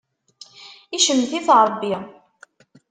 [0.95, 1.95] Icemmeɛ-it Ṛebbi.